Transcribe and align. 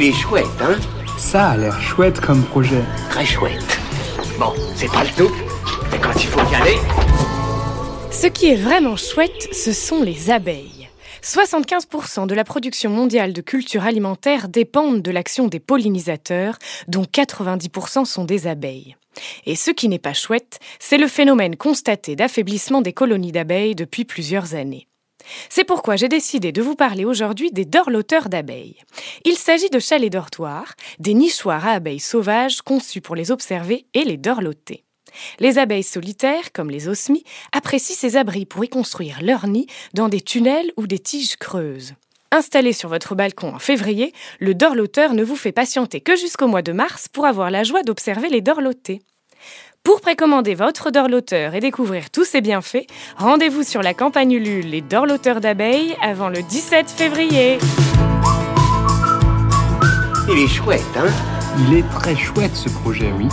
Il 0.00 0.04
est 0.04 0.12
chouette, 0.12 0.46
hein 0.60 0.76
Ça 1.16 1.48
a 1.48 1.56
l'air 1.56 1.80
chouette 1.80 2.20
comme 2.20 2.44
projet. 2.44 2.84
Très 3.10 3.26
chouette. 3.26 3.80
Bon, 4.38 4.52
c'est 4.76 4.86
pas 4.92 5.02
le 5.02 5.10
tout, 5.10 5.34
mais 5.90 5.98
quand 5.98 6.14
il 6.14 6.28
faut 6.28 6.52
y 6.52 6.54
aller... 6.54 6.76
Ce 8.12 8.28
qui 8.28 8.46
est 8.46 8.54
vraiment 8.54 8.94
chouette, 8.94 9.48
ce 9.50 9.72
sont 9.72 10.04
les 10.04 10.30
abeilles. 10.30 10.88
75% 11.24 12.28
de 12.28 12.34
la 12.36 12.44
production 12.44 12.90
mondiale 12.90 13.32
de 13.32 13.40
cultures 13.40 13.82
alimentaires 13.82 14.48
dépendent 14.48 15.02
de 15.02 15.10
l'action 15.10 15.48
des 15.48 15.58
pollinisateurs, 15.58 16.58
dont 16.86 17.02
90% 17.02 18.04
sont 18.04 18.24
des 18.24 18.46
abeilles. 18.46 18.94
Et 19.46 19.56
ce 19.56 19.72
qui 19.72 19.88
n'est 19.88 19.98
pas 19.98 20.14
chouette, 20.14 20.60
c'est 20.78 20.98
le 20.98 21.08
phénomène 21.08 21.56
constaté 21.56 22.14
d'affaiblissement 22.14 22.82
des 22.82 22.92
colonies 22.92 23.32
d'abeilles 23.32 23.74
depuis 23.74 24.04
plusieurs 24.04 24.54
années. 24.54 24.86
C'est 25.48 25.64
pourquoi 25.64 25.96
j'ai 25.96 26.08
décidé 26.08 26.52
de 26.52 26.62
vous 26.62 26.74
parler 26.74 27.04
aujourd'hui 27.04 27.50
des 27.50 27.64
dorloteurs 27.64 28.28
d'abeilles. 28.28 28.76
Il 29.24 29.36
s'agit 29.36 29.70
de 29.70 29.78
chalets 29.78 30.12
dortoirs, 30.12 30.74
des 30.98 31.14
nichoirs 31.14 31.66
à 31.66 31.72
abeilles 31.72 32.00
sauvages 32.00 32.62
conçus 32.62 33.00
pour 33.00 33.16
les 33.16 33.30
observer 33.30 33.86
et 33.94 34.04
les 34.04 34.16
dorloter. 34.16 34.84
Les 35.40 35.58
abeilles 35.58 35.82
solitaires, 35.82 36.52
comme 36.52 36.70
les 36.70 36.88
osmies, 36.88 37.24
apprécient 37.52 37.96
ces 37.96 38.16
abris 38.16 38.46
pour 38.46 38.64
y 38.64 38.68
construire 38.68 39.18
leur 39.22 39.46
nid 39.46 39.66
dans 39.94 40.08
des 40.08 40.20
tunnels 40.20 40.72
ou 40.76 40.86
des 40.86 40.98
tiges 40.98 41.36
creuses. 41.36 41.94
Installé 42.30 42.74
sur 42.74 42.90
votre 42.90 43.14
balcon 43.14 43.54
en 43.54 43.58
février, 43.58 44.12
le 44.38 44.54
dorloteur 44.54 45.14
ne 45.14 45.24
vous 45.24 45.36
fait 45.36 45.52
patienter 45.52 46.02
que 46.02 46.14
jusqu'au 46.14 46.46
mois 46.46 46.62
de 46.62 46.72
mars 46.72 47.08
pour 47.08 47.24
avoir 47.24 47.50
la 47.50 47.64
joie 47.64 47.82
d'observer 47.82 48.28
les 48.28 48.42
dorlotés. 48.42 49.00
Pour 49.88 50.02
précommander 50.02 50.54
votre 50.54 50.90
dorloteur 50.90 51.54
et 51.54 51.60
découvrir 51.60 52.10
tous 52.10 52.26
ses 52.26 52.42
bienfaits, 52.42 52.84
rendez-vous 53.16 53.62
sur 53.62 53.80
la 53.80 53.94
campagne 53.94 54.32
Ulule 54.32 54.68
Les 54.68 54.82
dorloteurs 54.82 55.40
d'abeilles 55.40 55.96
avant 56.02 56.28
le 56.28 56.42
17 56.42 56.90
février. 56.90 57.56
Il 60.30 60.40
est 60.40 60.46
chouette, 60.46 60.82
hein? 60.94 61.08
Il 61.60 61.78
est 61.78 61.88
très 61.88 62.14
chouette 62.14 62.54
ce 62.54 62.68
projet, 62.68 63.10
oui. 63.16 63.28